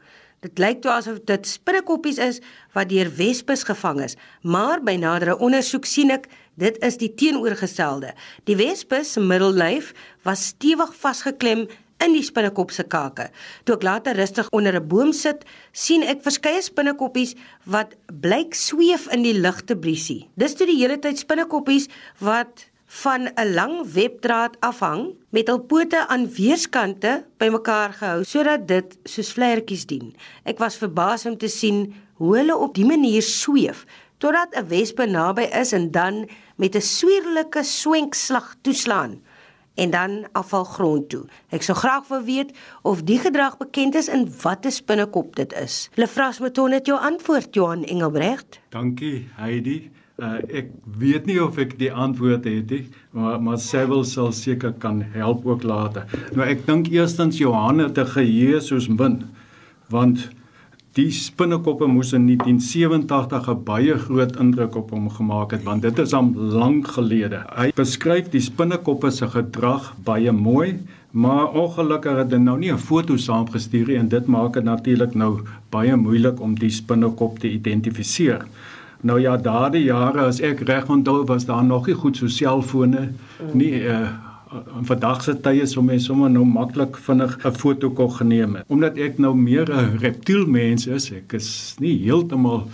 Dit 0.46 0.62
lyk 0.62 0.84
toe 0.84 0.92
asof 0.94 1.24
dit 1.26 1.50
spinnekoppies 1.50 2.20
is 2.22 2.38
wat 2.78 2.92
deur 2.92 3.10
wespes 3.18 3.66
gevang 3.66 4.04
is, 4.06 4.14
maar 4.46 4.84
by 4.86 4.94
nadere 5.02 5.34
ondersoek 5.42 5.90
sien 5.90 6.14
ek 6.14 6.30
dit 6.62 6.78
is 6.86 7.00
die 7.02 7.10
teenoorgestelde. 7.18 8.14
Die 8.46 8.58
wespes 8.60 9.16
se 9.16 9.24
middellyf 9.24 9.96
was 10.28 10.52
stewig 10.54 10.94
vasgeklem 11.02 11.66
in 12.04 12.14
die 12.14 12.24
spinnekop 12.24 12.72
se 12.72 12.84
kake. 12.84 13.30
Toe 13.66 13.76
ek 13.76 13.84
later 13.84 14.16
rustig 14.16 14.50
onder 14.52 14.76
'n 14.76 14.88
boom 14.88 15.12
sit, 15.14 15.46
sien 15.72 16.04
ek 16.04 16.24
verskeie 16.24 16.62
spinnekoppies 16.62 17.36
wat 17.66 17.96
blyk 18.22 18.54
sweef 18.54 19.08
in 19.12 19.24
die 19.24 19.34
ligte 19.34 19.76
briesie. 19.76 20.30
Dis 20.36 20.54
toe 20.54 20.68
die 20.68 20.80
hele 20.80 20.98
tyd 21.00 21.18
spinnekoppies 21.18 21.88
wat 22.20 22.70
van 22.88 23.30
'n 23.36 23.54
lang 23.54 23.86
webdraad 23.94 24.56
afhang 24.60 25.16
met 25.30 25.48
hul 25.48 25.60
pote 25.60 26.08
aan 26.08 26.28
weerskante 26.34 27.26
bymekaar 27.38 27.94
gehou 27.94 28.24
sodat 28.24 28.68
dit 28.68 28.98
soos 29.04 29.34
vlekkies 29.34 29.86
dien. 29.86 30.16
Ek 30.46 30.58
was 30.60 30.78
verbaas 30.78 31.26
om 31.26 31.38
te 31.38 31.48
sien 31.48 31.94
hoe 32.14 32.38
hulle 32.38 32.56
op 32.56 32.76
die 32.76 32.86
manier 32.86 33.22
sweef 33.22 33.86
totdat 34.18 34.56
'n 34.56 34.68
wespe 34.68 35.06
naby 35.06 35.50
is 35.52 35.74
en 35.74 35.92
dan 35.92 36.30
met 36.56 36.76
'n 36.76 36.82
swierlike 36.82 37.64
swenkslag 37.64 38.56
toeslaan 38.62 39.22
en 39.78 39.94
dan 39.94 40.26
afval 40.32 40.64
grond 40.64 41.10
toe. 41.10 41.26
Ek 41.54 41.66
sou 41.66 41.78
graag 41.78 42.08
wil 42.10 42.24
weet 42.26 42.54
of 42.82 43.04
die 43.08 43.20
gedrag 43.22 43.58
bekend 43.62 43.96
is 43.96 44.10
en 44.10 44.26
wat 44.42 44.66
'n 44.66 44.72
spinnekop 44.72 45.36
dit 45.36 45.54
is. 45.54 45.90
Lefras 45.96 46.40
Meton 46.40 46.72
het 46.72 46.86
jou 46.86 47.00
antwoord 47.00 47.54
Johan 47.54 47.84
Engelbrecht. 47.84 48.60
Dankie 48.70 49.28
Heidi. 49.36 49.92
Uh, 50.18 50.42
ek 50.50 50.72
weet 50.98 51.26
nie 51.26 51.38
of 51.44 51.60
ek 51.62 51.76
die 51.78 51.92
antwoord 51.94 52.48
het 52.50 52.70
nie, 52.70 52.90
maar 53.14 53.42
maar 53.42 53.60
Sewil 53.62 54.04
sal 54.04 54.32
seker 54.32 54.74
kan 54.74 55.02
help 55.14 55.46
ook 55.46 55.64
later. 55.64 56.10
Nou 56.34 56.48
ek 56.48 56.66
dink 56.66 56.88
eerstens 56.88 57.38
Johan 57.38 57.78
het 57.78 57.98
'n 57.98 58.06
geheue 58.06 58.60
soos 58.60 58.88
min 58.88 59.30
want 59.90 60.30
Die 60.98 61.12
spinnekoppe 61.14 61.86
moes 61.86 62.10
in 62.18 62.24
1987 62.26 63.50
'n 63.52 63.64
baie 63.64 63.98
groot 64.02 64.38
indruk 64.42 64.76
op 64.76 64.90
hom 64.90 65.10
gemaak 65.10 65.52
het 65.52 65.64
want 65.64 65.82
dit 65.82 66.00
is 66.00 66.14
al 66.14 66.32
lank 66.34 66.88
gelede. 66.88 67.44
Hy 67.54 67.68
beskryf 67.76 68.32
die 68.34 68.42
spinnekoppe 68.42 69.12
se 69.12 69.28
gedrag 69.28 69.94
baie 70.04 70.32
mooi, 70.32 70.80
maar 71.12 71.54
ongelukkig 71.54 72.18
het 72.18 72.32
hy 72.32 72.40
nou 72.42 72.58
nie 72.58 72.72
'n 72.74 72.78
foto 72.78 73.18
saamgestuur 73.18 73.88
nie 73.88 73.98
en 73.98 74.10
dit 74.10 74.26
maak 74.26 74.54
dit 74.54 74.64
natuurlik 74.64 75.14
nou 75.14 75.42
baie 75.70 75.96
moeilik 75.96 76.42
om 76.42 76.56
die 76.56 76.70
spinnekop 76.70 77.40
te 77.40 77.52
identifiseer. 77.52 78.46
Nou 79.02 79.22
ja, 79.22 79.38
daardie 79.38 79.84
jare 79.84 80.20
as 80.20 80.42
ek 80.42 80.60
reg 80.60 80.90
onthou 80.90 81.26
was 81.26 81.46
daar 81.46 81.64
nog 81.64 81.88
nie 81.88 81.96
goed 81.96 82.18
so 82.18 82.28
selfone 82.28 83.10
nie 83.54 83.86
uh, 83.86 84.10
in 84.52 84.86
vandag 84.88 85.24
se 85.24 85.34
tye 85.44 85.66
sou 85.68 85.84
mens 85.84 86.06
sommer 86.08 86.30
nou 86.32 86.46
maklik 86.46 86.98
vinnig 86.98 87.38
'n 87.46 87.52
foto 87.52 87.90
kon 87.90 88.12
geneem 88.12 88.56
het. 88.56 88.66
Omdat 88.68 88.98
ek 88.98 89.18
nou 89.20 89.36
meer 89.36 89.70
'n 89.70 89.98
reptielmens 89.98 90.88
is, 90.88 91.12
ek 91.12 91.34
is 91.34 91.76
nie 91.80 91.98
heeltemal 92.04 92.68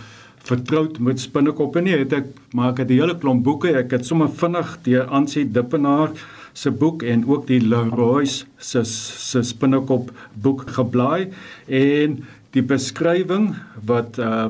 vertroud 0.44 0.98
met 0.98 1.20
spinnekoppe 1.20 1.80
nie, 1.80 1.96
het 1.96 2.12
ek 2.12 2.26
maar 2.52 2.70
ek 2.70 2.78
het 2.78 2.90
'n 2.90 3.00
hele 3.00 3.18
klomp 3.18 3.44
boeke, 3.44 3.74
ek 3.76 3.90
het 3.90 4.06
sommer 4.06 4.28
vinnig 4.28 4.78
deur 4.82 5.04
Ansie 5.04 5.50
Dippenaar 5.50 6.10
se 6.52 6.70
boek 6.70 7.02
en 7.02 7.26
ook 7.26 7.46
die 7.46 7.60
Leroy 7.60 8.24
se 8.58 8.84
se 8.84 9.42
spinnekop 9.42 10.12
boek 10.34 10.70
geblaai 10.70 11.30
en 11.66 12.24
die 12.52 12.62
beskrywing 12.62 13.54
wat 13.86 14.18
uh 14.18 14.48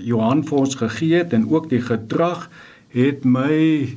Johan 0.00 0.44
vir 0.48 0.58
ons 0.58 0.74
gegee 0.74 1.18
het 1.18 1.32
en 1.32 1.50
ook 1.50 1.68
die 1.68 1.80
gedrag 1.82 2.48
het 2.94 3.24
my 3.24 3.96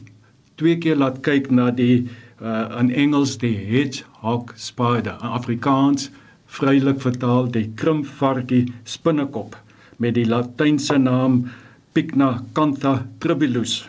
twee 0.60 0.78
keer 0.78 0.98
laat 1.00 1.22
kyk 1.24 1.52
na 1.52 1.70
die 1.72 2.10
uh, 2.44 2.80
in 2.80 2.92
Engels 2.92 3.38
die 3.42 3.56
hedgehog 3.56 4.54
spider, 4.60 5.18
in 5.22 5.34
Afrikaans 5.40 6.10
vrylik 6.54 7.02
vertaal 7.02 7.48
die 7.52 7.70
krimpvarkie 7.80 8.68
spinnekop 8.86 9.58
met 9.98 10.18
die 10.18 10.28
latynse 10.28 11.00
naam 11.02 11.46
Pycna 11.94 12.44
cantha 12.58 13.04
tribulus. 13.22 13.84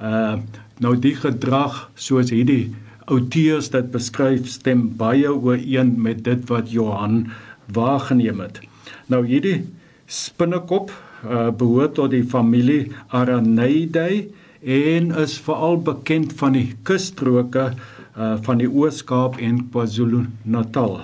Uh 0.00 0.40
nou 0.80 0.94
die 0.96 1.12
gedrag 1.12 1.74
soos 2.00 2.30
hierdie 2.32 2.70
outeurs 3.12 3.66
dit 3.74 3.90
beskryf 3.92 4.46
stem 4.48 4.86
baie 4.96 5.28
ooreen 5.28 5.90
met 6.00 6.22
dit 6.24 6.46
wat 6.48 6.70
Johan 6.72 7.26
waargeneem 7.76 8.40
het. 8.40 8.62
Nou 9.12 9.20
hierdie 9.28 9.66
spinnekop 10.08 10.92
uh 11.26 11.50
behoort 11.52 11.98
tot 11.98 12.14
die 12.14 12.24
familie 12.24 12.94
Araneidae 13.12 14.22
en 14.62 15.10
is 15.16 15.38
veral 15.40 15.80
bekend 15.80 16.32
van 16.40 16.52
die 16.52 16.68
kusstroke 16.82 17.70
uh 18.18 18.34
van 18.44 18.58
die 18.60 18.68
Oos-Kaap 18.68 19.38
en 19.40 19.62
KwaZulu-Natal. 19.70 21.00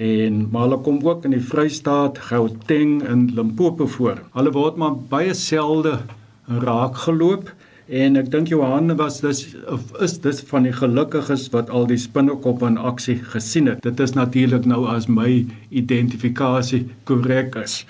En 0.00 0.48
maar 0.50 0.62
hulle 0.66 0.78
kom 0.82 0.98
ook 1.04 1.24
in 1.24 1.34
die 1.36 1.44
Vrystaat, 1.44 2.18
Gauteng 2.30 3.02
en 3.02 3.28
Limpopo 3.34 3.86
voor. 3.86 4.22
Hulle 4.32 4.52
word 4.54 4.76
maar 4.80 4.96
baie 5.10 5.34
selde 5.34 5.98
raak 6.46 6.96
geloop 7.04 7.52
en 7.90 8.16
ek 8.16 8.30
dink 8.30 8.50
Johan 8.50 8.96
was 8.96 9.20
dis 9.20 9.44
of 9.70 9.92
is 10.02 10.16
dis 10.22 10.40
van 10.50 10.66
die 10.66 10.74
gelukkiges 10.74 11.48
wat 11.54 11.70
al 11.70 11.86
die 11.90 11.98
spinnekop 11.98 12.62
in 12.66 12.78
aksie 12.78 13.18
gesien 13.32 13.70
het. 13.70 13.82
Dit 13.82 14.00
is 14.00 14.14
natuurlik 14.14 14.66
nou 14.66 14.86
as 14.90 15.08
my 15.10 15.44
identifikasie 15.70 16.86
korrek 17.04 17.58
is. 17.62 17.84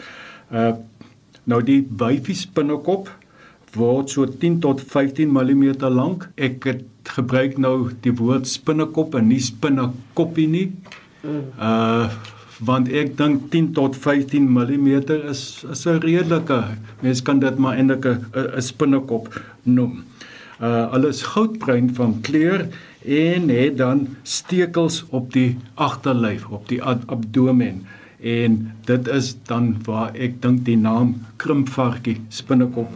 Uh 0.51 0.75
nou 1.49 1.63
die 1.65 1.81
wyfie 1.99 2.37
spinnekop 2.37 3.09
word 3.77 4.11
so 4.11 4.27
10 4.27 4.61
tot 4.61 4.81
15 4.81 5.31
mm 5.31 5.65
lank. 5.95 6.29
Ek 6.37 6.65
het 6.69 7.13
gebruik 7.17 7.59
nou 7.59 7.91
die 8.05 8.13
woord 8.17 8.49
spinnekop 8.49 9.15
en 9.19 9.31
nie 9.31 9.41
spinnekoppie 9.43 10.49
nie. 10.51 10.69
Uh 11.25 12.11
want 12.61 12.91
ek 12.93 13.15
dink 13.17 13.47
10 13.49 13.71
tot 13.73 13.95
15 13.97 14.45
mm 14.45 14.89
is 15.33 15.65
is 15.65 15.87
'n 15.87 16.01
redelike. 16.05 16.77
Mens 17.01 17.23
kan 17.23 17.41
dit 17.41 17.57
maar 17.57 17.77
eintlik 17.77 18.05
'n 18.05 18.61
spinnekop 18.61 19.33
noem. 19.65 20.05
Uh 20.61 20.93
hulle 20.93 21.09
is 21.09 21.23
goudbruin 21.23 21.89
van 21.95 22.21
kleur 22.21 22.69
en 23.05 23.49
het 23.49 23.79
dan 23.79 24.17
stekels 24.23 25.05
op 25.09 25.33
die 25.33 25.57
agterlyf, 25.75 26.45
op 26.51 26.69
die 26.69 26.83
abdomen 26.83 27.87
en 28.21 28.73
dit 28.85 29.09
is 29.09 29.37
dan 29.49 29.77
waar 29.85 30.13
ek 30.15 30.43
dink 30.43 30.65
die 30.65 30.77
naam 30.77 31.15
krimpvarkie 31.37 32.21
spinnekop 32.29 32.93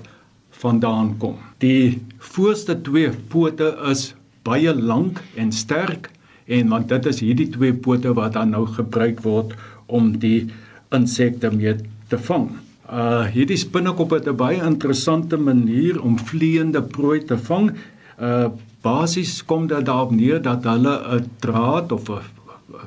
vandaan 0.65 1.15
kom. 1.21 1.39
Die 1.63 2.01
voorste 2.33 2.77
twee 2.87 3.13
pote 3.33 3.71
is 3.91 4.13
baie 4.45 4.75
lank 4.75 5.23
en 5.41 5.53
sterk 5.53 6.11
en 6.47 6.69
want 6.73 6.91
dit 6.93 7.07
is 7.09 7.23
hierdie 7.25 7.49
twee 7.53 7.73
pote 7.87 8.13
wat 8.17 8.37
dan 8.37 8.53
nou 8.57 8.67
gebruik 8.69 9.23
word 9.25 9.55
om 9.87 10.13
die 10.21 10.51
insekte 10.95 11.51
mee 11.55 11.77
te 12.13 12.21
vang. 12.29 12.51
Uh 12.85 13.25
hierdie 13.33 13.61
spinnekop 13.61 14.13
het 14.13 14.29
'n 14.29 14.37
baie 14.37 14.61
interessante 14.61 15.37
manier 15.37 16.01
om 16.03 16.19
vleiende 16.19 16.83
prooi 16.83 17.25
te 17.25 17.39
vang. 17.39 17.73
Uh 18.21 18.49
basies 18.85 19.43
kom 19.45 19.67
dit 19.67 19.87
daarop 19.87 20.13
neer 20.13 20.43
dat 20.43 20.65
hulle 20.65 20.95
'n 21.17 21.31
draad 21.41 21.93
of 21.93 22.11
'n 22.11 22.21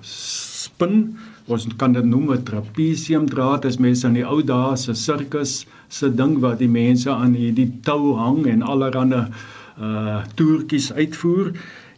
spin 0.02 1.18
ons 1.48 1.68
kan 1.80 1.94
dit 1.94 2.06
noem 2.06 2.32
'n 2.34 2.44
trapesium 2.44 3.26
draad 3.26 3.66
as 3.66 3.78
mense 3.80 4.08
in 4.08 4.14
die 4.14 4.28
ou 4.28 4.42
dae 4.44 4.76
se 4.78 4.94
sirkus 4.94 5.66
se 5.90 6.10
ding 6.10 6.40
wat 6.40 6.60
die 6.60 6.68
mense 6.68 7.10
aan 7.10 7.34
hierdie 7.34 7.72
tou 7.84 8.16
hang 8.18 8.46
en 8.48 8.62
allerlei 8.62 9.28
uh 9.80 10.24
toertjies 10.36 10.92
uitvoer 10.92 11.54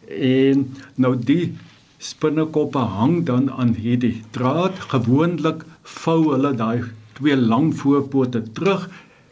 en 0.06 0.66
nou 0.96 1.16
die 1.16 1.52
spinnekoppe 1.98 2.78
hang 2.78 3.24
dan 3.24 3.50
aan 3.50 3.74
hierdie 3.74 4.22
draad. 4.30 4.74
Gewoonlik 4.92 5.64
vou 5.82 6.32
hulle 6.32 6.52
daai 6.56 6.84
twee 7.18 7.36
lang 7.36 7.72
voorpote 7.76 8.42
terug 8.52 8.88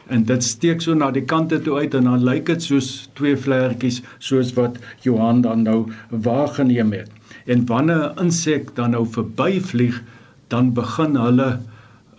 en 0.09 0.23
dit 0.23 0.43
steek 0.43 0.81
so 0.81 0.93
na 0.93 1.11
die 1.11 1.25
kante 1.25 1.61
toe 1.61 1.77
uit 1.77 1.93
en 1.93 2.09
dan 2.09 2.23
lyk 2.25 2.45
dit 2.45 2.63
soos 2.63 3.09
twee 3.19 3.37
vlekkies 3.37 4.01
soos 4.17 4.53
wat 4.57 4.79
Johan 5.05 5.41
dan 5.41 5.63
nou 5.63 5.79
waargeneem 6.09 6.93
het 6.93 7.09
en 7.45 7.65
wanneer 7.65 8.09
'n 8.09 8.25
insek 8.25 8.75
dan 8.75 8.91
nou 8.91 9.05
verbyvlieg 9.05 10.01
dan 10.47 10.73
begin 10.73 11.15
hulle 11.15 11.59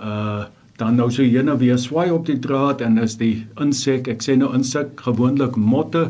uh 0.00 0.44
dan 0.80 0.96
nou 0.96 1.10
so 1.12 1.22
heen 1.22 1.48
en 1.52 1.58
weer 1.60 1.78
swaai 1.78 2.08
op 2.10 2.26
die 2.26 2.38
draad 2.40 2.80
en 2.80 2.98
as 3.02 3.18
die 3.20 3.44
insek, 3.60 4.08
ek 4.08 4.24
sê 4.24 4.36
nou 4.40 4.48
insek 4.56 5.02
gewoonlik 5.04 5.58
motte, 5.60 6.06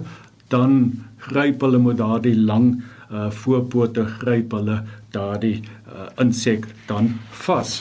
dan 0.55 0.93
gryp 1.27 1.65
hulle 1.67 1.81
met 1.83 1.99
daardie 1.99 2.37
lang 2.39 2.77
uh 3.11 3.27
voorpote 3.35 4.07
gryp 4.21 4.55
hulle 4.55 4.79
daardie 5.11 5.57
uh, 5.91 6.07
insek 6.23 6.69
dan 6.87 7.11
vas. 7.43 7.81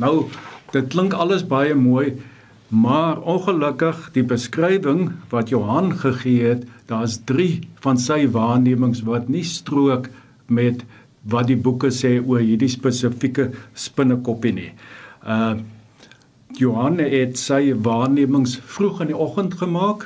Nou 0.00 0.30
dit 0.72 0.88
klink 0.94 1.12
alles 1.12 1.44
baie 1.44 1.74
mooi, 1.76 2.14
maar 2.72 3.20
ongelukkig 3.20 4.06
die 4.14 4.24
beskrywing 4.24 5.10
wat 5.28 5.50
Johan 5.52 5.92
gegee 6.00 6.54
het, 6.54 6.64
daar's 6.88 7.18
3 7.28 7.60
van 7.84 8.00
sy 8.00 8.24
waarnemings 8.32 9.02
wat 9.04 9.28
nie 9.28 9.44
strook 9.44 10.08
met 10.48 10.86
wat 11.28 11.50
die 11.50 11.58
boeke 11.60 11.92
sê 11.92 12.16
oor 12.18 12.40
hierdie 12.40 12.70
spesifieke 12.72 13.50
spinnekoppie 13.74 14.56
nie. 14.56 14.72
Uh 15.22 15.54
Johanne 16.52 17.06
het 17.08 17.38
sy 17.40 17.72
waarnemings 17.72 18.58
vroeg 18.74 18.98
in 19.00 19.08
die 19.08 19.16
oggend 19.16 19.54
gemaak 19.56 20.02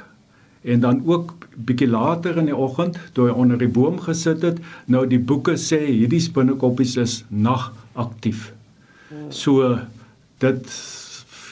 en 0.62 0.82
dan 0.85 1.00
ook 1.02 1.32
bietjie 1.56 1.88
later 1.90 2.38
in 2.38 2.46
die 2.46 2.54
oggend 2.54 3.00
toe 3.16 3.26
hy 3.26 3.35
onder 3.35 3.58
die 3.58 3.70
boom 3.70 3.99
gesit 4.04 4.44
het. 4.46 4.61
Nou 4.87 5.02
die 5.11 5.18
boeke 5.18 5.56
sê 5.58 5.80
hierdie 5.88 6.23
spinnekoppies 6.23 6.94
is 7.02 7.16
nagaktief. 7.28 8.52
So 9.35 9.73
dit 10.38 10.70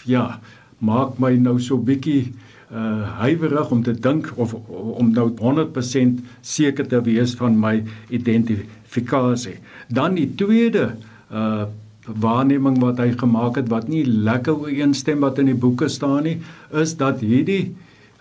ja, 0.06 0.40
maak 0.78 1.19
my 1.19 1.37
nou 1.37 1.59
so 1.61 1.78
bietjie 1.78 2.33
uh 2.75 3.21
huiwerig 3.21 3.71
om 3.71 3.83
te 3.87 3.93
dink 3.93 4.33
of 4.40 4.54
om 4.54 5.12
nou 5.12 5.28
100% 5.38 6.23
seker 6.40 6.87
te 6.88 7.00
wees 7.07 7.35
van 7.38 7.59
my 7.61 7.76
identifikasie. 8.09 9.59
Dan 9.88 10.19
die 10.19 10.31
tweede 10.35 10.95
uh 11.31 11.66
waarneming 12.04 12.83
wat 12.83 12.99
hy 13.00 13.14
gemaak 13.16 13.57
het 13.57 13.71
wat 13.73 13.87
nie 13.88 14.02
lekker 14.04 14.59
ooreenstem 14.66 15.23
wat 15.25 15.38
in 15.40 15.49
die 15.49 15.57
boeke 15.57 15.88
staan 15.88 16.26
nie, 16.28 16.35
is 16.76 16.93
dat 17.00 17.23
hierdie 17.25 17.73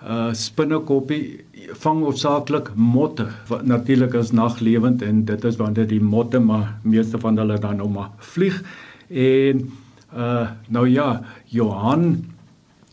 uh 0.04 0.32
spinnekoppie 0.36 1.44
vang 1.80 2.02
hoofsaaklik 2.04 2.74
motte 2.76 3.30
wat 3.48 3.66
natuurlik 3.68 4.16
is 4.20 4.34
naglewend 4.36 5.02
en 5.02 5.24
dit 5.26 5.46
is 5.48 5.60
wanneer 5.60 5.88
die 5.88 6.02
motte 6.04 6.40
maar 6.44 6.74
meeste 6.84 7.20
van 7.20 7.40
hulle 7.40 7.60
dan 7.60 7.80
nou 7.80 7.90
maar 7.90 8.10
vlieg 8.34 8.60
en 9.08 9.64
uh 10.12 10.48
nou 10.68 10.88
ja 10.90 11.24
Johan 11.56 12.33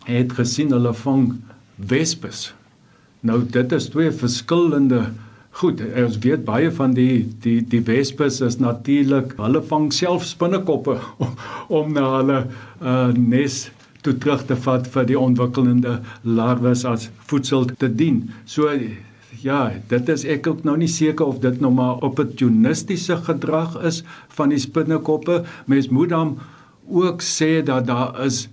het 0.09 0.33
gesien 0.39 0.73
hulle 0.73 0.95
vang 1.05 1.27
wespes 1.77 2.51
nou 3.27 3.43
dit 3.59 3.73
is 3.77 3.91
twee 3.93 4.13
verskillende 4.23 5.09
Goed, 5.59 5.81
ons 5.99 6.15
weet 6.23 6.45
baie 6.47 6.71
van 6.73 6.93
die 6.95 7.27
die 7.43 7.59
die 7.67 7.81
wespes 7.83 8.39
is 8.47 8.61
natuurlik, 8.63 9.33
hulle 9.41 9.61
vang 9.67 9.89
self 9.93 10.23
spinnekoppe 10.29 10.95
om, 11.19 11.33
om 11.81 11.91
na 11.97 12.05
hulle 12.15 12.37
uh, 12.47 13.11
nes 13.17 13.65
toe 14.07 14.15
terug 14.23 14.47
te 14.49 14.57
vat 14.65 14.87
vir 14.95 15.09
die 15.11 15.19
ontwikkelende 15.19 15.99
larwes 16.25 16.87
as 16.89 17.09
voedsel 17.29 17.67
te 17.83 17.91
dien. 17.93 18.23
So 18.47 18.71
ja, 19.43 19.61
dit 19.91 20.09
is 20.15 20.25
ek 20.25 20.47
ook 20.49 20.63
nou 20.69 20.77
nie 20.81 20.89
seker 20.89 21.27
of 21.27 21.43
dit 21.43 21.61
nou 21.61 21.73
maar 21.75 22.01
opportunistiese 22.07 23.19
gedrag 23.27 23.77
is 23.91 24.01
van 24.39 24.55
die 24.55 24.63
spinnekoppe. 24.63 25.43
Mens 25.67 25.91
moet 25.91 26.15
dan 26.15 26.37
ook 26.89 27.27
sê 27.27 27.59
dat 27.67 27.91
daar 27.91 28.17
is 28.25 28.47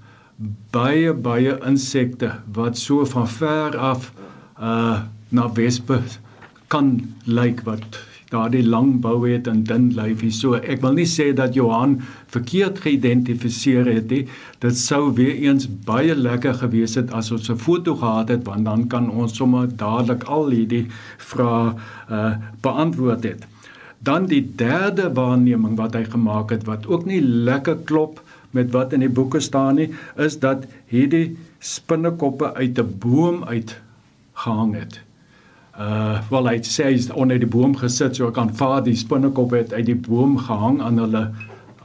baie 0.71 1.13
baie 1.13 1.57
insekte 1.65 2.31
wat 2.53 2.77
so 2.77 3.05
van 3.05 3.27
ver 3.27 3.77
af 3.77 4.11
uh 4.59 5.01
na 5.29 5.49
wespes 5.53 6.19
kan 6.71 6.91
lyk 7.25 7.65
wat 7.65 7.97
daardie 8.31 8.63
lang 8.63 9.01
bou 9.03 9.21
het 9.23 9.47
en 9.47 9.63
dun 9.67 9.89
lyfie. 9.95 10.31
So 10.31 10.55
ek 10.59 10.81
wil 10.83 10.95
nie 10.97 11.07
sê 11.07 11.29
dat 11.35 11.55
Johan 11.55 11.97
verkeerd 12.31 12.79
geïdentifiseer 12.83 13.87
het 13.91 14.11
nie. 14.11 14.21
Dit 14.63 14.79
sou 14.79 15.13
weer 15.15 15.35
eens 15.47 15.67
baie 15.87 16.15
lekker 16.15 16.55
gewees 16.61 16.95
het 16.99 17.11
as 17.11 17.31
ons 17.31 17.49
'n 17.49 17.57
foto 17.57 17.95
gehad 17.95 18.29
het 18.29 18.43
want 18.45 18.65
dan 18.65 18.87
kan 18.87 19.09
ons 19.09 19.35
sommer 19.35 19.67
dadelik 19.67 20.23
al 20.23 20.49
hierdie 20.49 20.87
vrae 21.17 21.75
uh, 22.11 22.35
beantwoord 22.61 23.23
het. 23.23 23.47
Dan 23.99 24.25
die 24.25 24.43
derde 24.55 25.13
waarneming 25.13 25.75
wat 25.77 25.93
hy 25.93 26.03
gemaak 26.03 26.49
het 26.51 26.63
wat 26.63 26.87
ook 26.87 27.05
nie 27.05 27.21
lekker 27.21 27.77
klop 27.85 28.21
met 28.51 28.71
wat 28.71 28.93
in 28.93 29.03
die 29.05 29.09
boeke 29.09 29.39
staan 29.39 29.75
nie, 29.75 29.89
is 30.15 30.39
dat 30.39 30.65
hierdie 30.87 31.37
spinnekoppe 31.59 32.53
uit 32.53 32.79
'n 32.79 32.95
boom 32.99 33.43
uit 33.43 33.75
gehang 34.33 34.75
het 34.75 35.01
uh 35.77 36.17
wel 36.31 36.49
hy 36.49 36.57
sê 36.65 36.89
hy's 36.89 37.11
onder 37.13 37.37
die 37.37 37.49
boom 37.53 37.75
gesit 37.77 38.17
so 38.17 38.31
kan 38.33 38.49
vaar 38.59 38.81
die 38.85 38.97
spinnekop 38.97 39.53
het 39.53 39.73
uit 39.75 39.85
die 39.85 39.99
boom 40.07 40.37
gehang 40.41 40.79
aan 40.81 40.97
hulle 40.97 41.27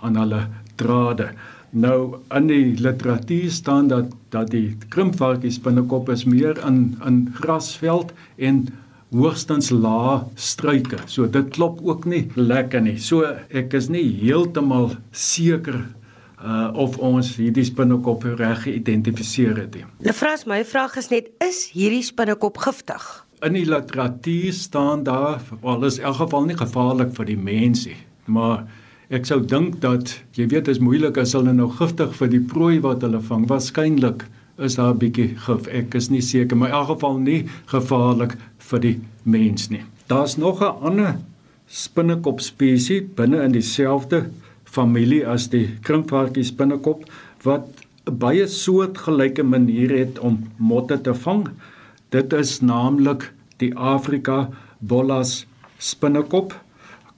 aan 0.03 0.17
hulle 0.17 0.47
drade. 0.81 1.29
Nou 1.73 2.17
in 2.35 2.49
die 2.49 2.73
literatuur 2.81 3.51
staan 3.53 3.91
dat 3.93 4.15
dat 4.33 4.51
die 4.55 4.79
krimpvarkie 4.89 5.53
spinnekop 5.53 6.09
is 6.13 6.25
meer 6.25 6.57
in 6.67 6.97
in 7.07 7.27
grasveld 7.37 8.15
en 8.37 8.65
hoogstens 9.13 9.69
lae 9.71 10.23
struike. 10.41 10.97
So 11.07 11.29
dit 11.29 11.53
klop 11.53 11.85
ook 11.85 12.09
nie 12.09 12.25
lekker 12.35 12.81
nie. 12.81 12.97
So 12.97 13.29
ek 13.53 13.77
is 13.77 13.91
nie 13.93 14.07
heeltemal 14.23 14.95
seker 15.13 15.83
uh 16.43 16.71
of 16.75 16.99
ons 16.99 17.37
hierdie 17.37 17.65
spinnekop 17.65 18.25
reg 18.25 18.63
geïdentifiseer 18.67 19.57
het 19.57 19.75
nie. 19.75 19.85
Lefras, 19.99 20.47
my 20.47 20.65
vraag 20.65 20.97
is 20.97 21.11
net 21.11 21.31
is 21.41 21.69
hierdie 21.73 22.03
spinnekop 22.03 22.59
giftig? 22.59 23.27
in 23.43 23.57
die 23.59 23.67
literatuur 23.67 24.53
staan 24.55 25.03
daar 25.03 25.41
al 25.63 25.85
is 25.85 25.99
in 25.99 26.05
elk 26.05 26.21
geval 26.21 26.45
nie 26.47 26.57
gevaarlik 26.57 27.11
vir 27.17 27.27
die 27.27 27.39
mensie 27.39 27.97
maar 28.31 28.69
ek 29.13 29.27
sou 29.27 29.41
dink 29.43 29.81
dat 29.83 30.15
jy 30.39 30.47
weet 30.53 30.71
is 30.71 30.79
moeilik 30.79 31.19
as 31.19 31.35
hulle 31.37 31.53
nou 31.57 31.67
giftig 31.81 32.15
vir 32.21 32.31
die 32.33 32.43
prooi 32.53 32.79
wat 32.85 33.03
hulle 33.03 33.21
vang 33.27 33.49
waarskynlik 33.51 34.25
is 34.63 34.77
daar 34.77 34.95
'n 34.95 34.99
bietjie 34.99 35.35
gif. 35.37 35.67
Ek 35.67 35.95
is 35.95 36.11
nie 36.11 36.21
seker, 36.21 36.57
maar 36.57 36.69
in 36.69 36.75
elk 36.75 36.89
geval 36.89 37.19
nie 37.19 37.49
gevaarlik 37.67 38.37
vir 38.59 38.81
die 38.81 39.01
mens 39.25 39.71
nie. 39.71 39.83
Daar's 40.07 40.37
nog 40.37 40.61
'n 40.61 40.85
ander 40.87 41.17
spinnekop 41.67 42.41
spesies 42.41 43.03
binne 43.17 43.43
in 43.43 43.53
dieselfde 43.53 44.31
familie 44.73 45.23
as 45.29 45.51
die 45.53 45.67
krinkvarkie 45.85 46.45
spinnekop 46.49 47.05
wat 47.45 47.85
baie 48.05 48.47
soortgelyke 48.49 49.45
manier 49.45 49.93
het 49.95 50.19
om 50.19 50.41
motte 50.59 50.99
te 51.05 51.15
vang. 51.25 51.47
Dit 52.11 52.33
is 52.33 52.59
naamlik 52.65 53.29
die 53.63 53.73
Afrika 53.77 54.49
bollas 54.81 55.43
spinnekop 55.79 56.57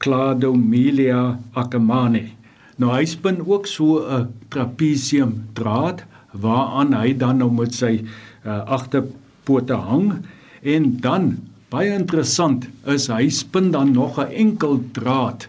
Cladomelia 0.05 1.39
ackermani. 1.57 2.35
Nou 2.77 2.91
hy 2.91 3.05
spin 3.07 3.39
ook 3.47 3.67
so 3.71 4.03
'n 4.03 4.29
trapesium 4.51 5.47
draad 5.55 6.05
waaraan 6.33 6.93
hy 6.93 7.15
dan 7.17 7.39
nou 7.39 7.51
met 7.51 7.75
sy 7.75 8.03
uh, 8.03 8.67
agterpote 8.67 9.75
hang 9.75 10.25
en 10.63 10.97
dan 11.01 11.39
baie 11.71 11.95
interessant 11.95 12.67
is 12.87 13.07
hy 13.09 13.29
spin 13.31 13.71
dan 13.71 13.93
nog 13.93 14.19
'n 14.19 14.35
enkel 14.35 14.83
draad 14.93 15.49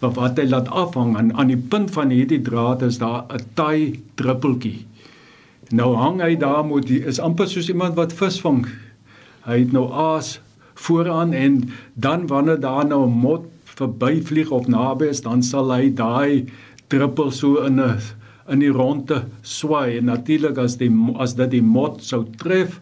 wat 0.00 0.38
hy 0.38 0.44
laat 0.48 0.68
afhang 0.68 1.16
en 1.18 1.32
aan 1.34 1.50
die 1.52 1.60
punt 1.60 1.90
van 1.94 2.12
hierdie 2.12 2.42
draad 2.44 2.82
is 2.82 2.98
daar 2.98 3.24
'n 3.32 3.44
taai 3.54 4.00
druppeltjie. 4.14 4.86
Nou 5.70 5.96
hang 5.96 6.20
hy 6.20 6.36
daar 6.36 6.64
moet 6.64 6.86
die 6.86 7.02
is 7.04 7.18
amper 7.18 7.48
soos 7.48 7.68
iemand 7.68 7.96
wat 7.96 8.12
vis 8.12 8.40
vang. 8.40 8.66
Hy 9.46 9.58
het 9.58 9.72
nou 9.72 9.90
aas 9.92 10.40
vooraan 10.74 11.32
en 11.32 11.70
dan 11.94 12.26
wanneer 12.26 12.60
daar 12.60 12.86
nou 12.86 13.06
'n 13.06 13.18
mot 13.18 13.44
verbyvlieg 13.64 14.50
of 14.50 14.66
naby 14.66 15.06
is, 15.06 15.20
dan 15.20 15.42
sal 15.42 15.72
hy 15.72 15.90
daai 15.94 16.46
druppel 16.88 17.30
so 17.30 17.64
in 17.64 17.80
'n 17.80 17.98
in 18.48 18.58
die 18.58 18.70
ronde 18.70 19.24
swaai 19.42 19.98
en 19.98 20.04
natuurlik 20.04 20.58
as 20.58 20.76
die 20.76 20.90
as 21.18 21.34
dit 21.34 21.50
die 21.50 21.62
mot 21.62 22.02
sou 22.02 22.24
tref, 22.36 22.80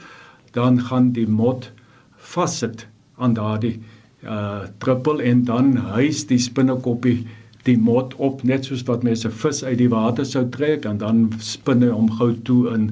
dan 0.52 0.80
gaan 0.80 1.12
die 1.12 1.26
mot 1.26 1.71
vassit 2.16 2.87
aan 3.16 3.35
daardie 3.35 3.80
uh 4.24 4.66
druppel 4.78 5.20
en 5.20 5.44
dan 5.44 5.76
huis 5.76 6.24
die 6.26 6.38
spinnekoppie 6.38 7.26
die 7.64 7.76
mot 7.80 8.14
op 8.20 8.42
net 8.44 8.68
soos 8.68 8.84
wat 8.88 9.04
mense 9.04 9.30
vis 9.30 9.62
uit 9.64 9.78
die 9.80 9.90
water 9.92 10.26
sou 10.28 10.44
trek 10.52 10.84
en 10.88 10.98
dan 11.00 11.26
spinne 11.40 11.90
hom 11.92 12.10
gou 12.18 12.32
toe 12.44 12.74
in 12.74 12.90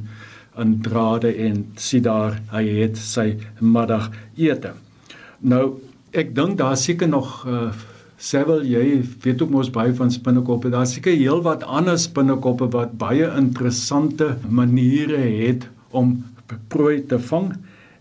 in 0.61 0.75
drade 0.85 1.31
en 1.47 1.63
sien 1.81 2.05
daar 2.05 2.37
hy 2.53 2.67
het 2.83 2.99
sy 3.01 3.39
middagete. 3.61 4.75
Nou 5.41 5.81
ek 6.13 6.35
dink 6.37 6.59
daar 6.61 6.77
seker 6.77 7.09
nog 7.09 7.41
uh 7.47 7.71
Sevel, 8.23 8.61
jy 8.63 9.01
weet 9.25 9.41
ook 9.43 9.51
mos 9.51 9.71
baie 9.75 9.91
van 9.99 10.13
spinnekoppe. 10.15 10.71
Daar 10.71 10.87
seker 10.87 11.17
heelwat 11.19 11.65
ander 11.67 11.97
spinnekoppe 11.99 12.69
wat 12.71 12.93
baie 12.95 13.27
interessante 13.35 14.37
maniere 14.47 15.19
het 15.19 15.67
om 15.91 16.21
prooi 16.71 17.01
te 17.11 17.19
vang. 17.19 17.49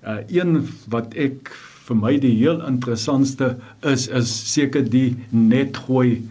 Uh 0.05 0.19
een 0.29 0.59
wat 0.93 1.17
ek 1.17 1.49
vir 1.87 1.97
my 1.97 2.13
die 2.21 2.33
heel 2.37 2.61
interessantste 2.67 3.55
is 3.93 4.07
is 4.07 4.31
seker 4.53 4.81
die 4.81 5.15
netgooi 5.31 6.21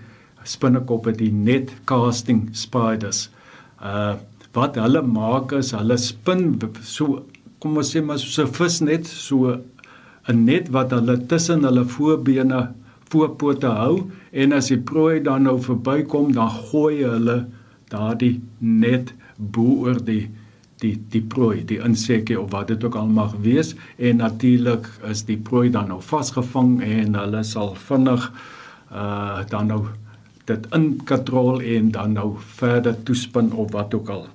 spinnekoppe, 0.45 1.13
die 1.13 1.33
net 1.33 1.73
casting 1.87 2.49
spiders. 2.53 3.29
Uh 3.81 4.17
wat 4.53 4.75
hulle 4.75 4.99
maak 5.07 5.53
is 5.55 5.69
hulle 5.71 5.95
spin 6.03 6.57
so 6.83 7.21
kom 7.63 7.77
ons 7.79 7.93
sê 7.95 8.01
maar 8.03 8.19
so 8.19 8.43
'n 8.43 8.51
visnet, 8.57 9.07
so 9.07 9.61
'n 10.29 10.45
net 10.45 10.73
wat 10.75 10.91
hulle 10.91 11.17
tussen 11.31 11.63
hulle 11.65 11.85
voorbene 11.85 12.75
voorpote 13.11 13.67
hou 13.67 14.11
en 14.33 14.53
as 14.53 14.69
die 14.73 14.79
prooi 14.91 15.23
dan 15.23 15.47
nou 15.49 15.57
verbykom 15.63 16.33
dan 16.33 16.51
gooi 16.71 17.03
hulle 17.05 17.47
daardie 17.91 18.41
net 18.59 19.15
bo 19.37 19.87
oor 19.87 19.99
die 20.11 20.31
die 20.81 20.95
die 21.13 21.23
prooi 21.23 21.65
die 21.65 21.79
insekkie 21.85 22.39
of 22.41 22.51
wat 22.55 22.69
dit 22.73 22.85
ook 22.85 22.97
al 22.97 23.09
mag 23.09 23.35
wees 23.45 23.75
en 23.99 24.21
natuurlik 24.23 24.89
is 25.11 25.25
die 25.29 25.37
prooi 25.37 25.69
dan 25.71 25.89
nou 25.93 26.01
vasgevang 26.03 26.79
en 26.83 27.19
hulle 27.21 27.43
sal 27.45 27.75
vinnig 27.89 28.31
uh 28.91 29.45
dan 29.51 29.71
nou 29.71 29.83
dit 30.51 30.67
in 30.75 30.87
katrol 31.07 31.61
en 31.61 31.91
dan 31.95 32.17
nou 32.19 32.35
verder 32.59 32.97
toespin 33.07 33.53
of 33.53 33.71
wat 33.73 33.95
ook 33.95 34.09
al. 34.09 34.27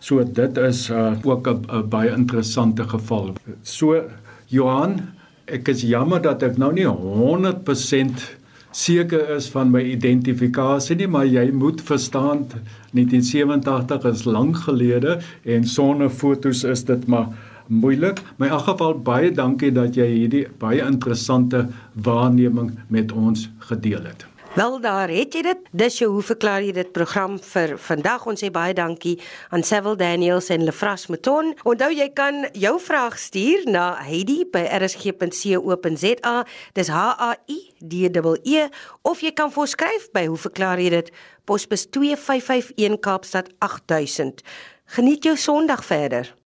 So 0.00 0.24
dit 0.24 0.58
is 0.58 0.88
uh 0.90 1.12
ook 1.22 1.48
'n 1.48 1.88
baie 1.88 2.10
interessante 2.10 2.88
geval. 2.88 3.34
So 3.62 4.02
Johan, 4.46 5.00
ek 5.46 5.68
is 5.68 5.82
jammer 5.82 6.22
dat 6.22 6.42
ek 6.42 6.56
nou 6.58 6.72
nie 6.72 6.86
100% 6.86 8.39
seker 8.70 9.30
is 9.36 9.48
van 9.50 9.70
my 9.70 9.82
identifikasie 9.92 10.96
nie, 10.96 11.08
maar 11.10 11.26
jy 11.26 11.50
moet 11.52 11.82
verstaan 11.82 12.46
1987 12.94 14.06
is 14.12 14.24
lank 14.24 14.62
gelede 14.66 15.18
en 15.44 15.66
sonder 15.66 16.10
fotos 16.10 16.64
is 16.64 16.84
dit 16.84 17.06
maar 17.10 17.30
moeilik. 17.66 18.22
My 18.38 18.50
in 18.50 18.56
elk 18.58 18.66
geval 18.70 18.98
baie 19.06 19.30
dankie 19.34 19.72
dat 19.74 19.98
jy 19.98 20.08
hierdie 20.10 20.46
baie 20.62 20.82
interessante 20.86 21.66
waarneming 21.94 22.74
met 22.88 23.12
ons 23.12 23.48
gedeel 23.70 24.06
het. 24.10 24.26
Wel 24.60 24.80
daar 24.80 25.08
het 25.08 25.32
jy 25.32 25.42
dit. 25.42 25.58
Dis 25.72 25.98
jou 26.02 26.10
hoe 26.12 26.22
verklaar 26.22 26.60
jy 26.60 26.72
dit 26.76 26.92
program 26.92 27.38
vir 27.40 27.78
vandag. 27.80 28.26
Ons 28.28 28.44
sê 28.44 28.52
baie 28.52 28.76
dankie 28.76 29.16
aan 29.56 29.64
Sewil 29.64 29.96
Daniels 29.96 30.52
en 30.52 30.68
Lefras 30.68 31.08
Mouton. 31.08 31.56
Onthou 31.64 31.88
jy 31.94 32.12
kan 32.12 32.44
jou 32.52 32.76
vraag 32.76 33.16
stuur 33.18 33.64
na 33.72 33.96
heidi@rsg.co.za. 34.04 36.36
Dis 36.76 36.92
H 36.92 37.00
A 37.30 37.32
I 37.48 37.72
D 37.78 38.04
E 38.04 38.10
E 38.44 38.68
of 39.02 39.20
jy 39.24 39.32
kan 39.32 39.50
vir 39.50 39.66
skryf 39.66 40.10
by 40.12 40.26
hoe 40.26 40.36
verklaar 40.36 40.78
jy 40.78 40.90
dit 40.90 41.10
posbus 41.44 41.86
2551 41.88 43.00
Kaapstad 43.00 43.48
8000. 43.58 44.42
Geniet 44.84 45.24
jou 45.24 45.36
Sondag 45.36 45.84
verder. 45.84 46.39